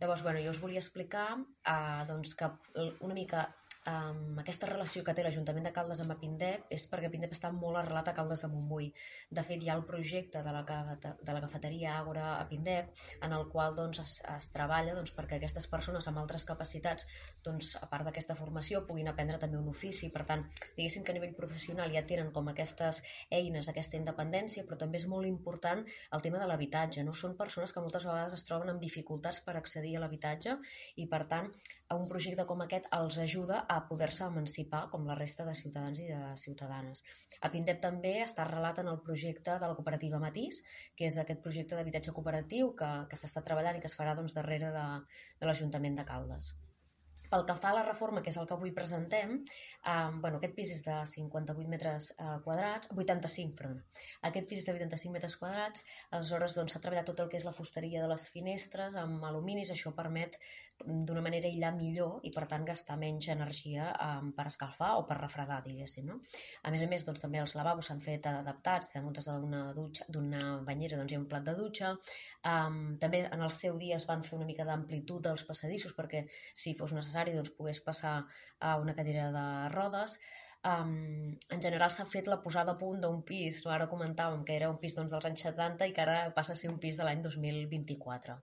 [0.00, 2.50] Llavors, bueno, jo us volia explicar eh, doncs, que
[3.06, 3.48] una mica
[3.88, 7.80] um, aquesta relació que té l'Ajuntament de Caldes amb Apindep és perquè Apindep està molt
[7.80, 8.90] arrelat a Caldes de Montbui.
[9.30, 12.92] De fet, hi ha el projecte de la, de la cafeteria Àgora Apindep
[13.24, 17.08] en el qual doncs, es, es treballa doncs, perquè aquestes persones amb altres capacitats,
[17.44, 20.12] doncs, a part d'aquesta formació, puguin aprendre també un ofici.
[20.14, 20.44] Per tant,
[20.76, 23.02] diguéssim que a nivell professional ja tenen com aquestes
[23.34, 27.04] eines, aquesta independència, però també és molt important el tema de l'habitatge.
[27.06, 27.16] No?
[27.16, 30.58] Són persones que moltes vegades es troben amb dificultats per accedir a l'habitatge
[30.96, 31.52] i, per tant,
[31.96, 36.08] un projecte com aquest els ajuda a poder-se emancipar com la resta de ciutadans i
[36.10, 37.02] de ciutadanes.
[37.40, 40.62] A Pindet també està arrelat en el projecte de la cooperativa Matís,
[40.96, 44.36] que és aquest projecte d'habitatge cooperatiu que, que s'està treballant i que es farà doncs,
[44.38, 44.88] darrere de,
[45.40, 46.54] de l'Ajuntament de Caldes.
[47.32, 50.54] Pel que fa a la reforma, que és el que avui presentem, eh, bueno, aquest
[50.56, 53.82] pis és de 58 metres eh, quadrats, 85, perdó.
[54.30, 57.40] Aquest pis és de 85 metres quadrats, aleshores doncs, s'ha doncs, treballat tot el que
[57.40, 60.38] és la fusteria de les finestres amb aluminis, això permet
[60.84, 65.16] d'una manera aïllar millor i per tant gastar menys energia um, per escalfar o per
[65.18, 66.06] refredar, diguéssim.
[66.06, 66.20] No?
[66.62, 70.06] A més a més, doncs, també els lavabos s'han fet adaptats, en comptes d'una dutxa,
[70.08, 71.94] d'una banyera doncs, hi ha un plat de dutxa.
[72.46, 76.24] Um, també en el seu dia es van fer una mica d'amplitud dels passadissos perquè
[76.54, 78.26] si fos necessari doncs, pogués passar
[78.60, 80.18] a una cadira de rodes.
[80.68, 83.72] Um, en general s'ha fet la posada a punt d'un pis, no?
[83.72, 86.58] ara comentàvem que era un pis doncs, dels anys 70 i que ara passa a
[86.60, 88.36] ser un pis de l'any 2024.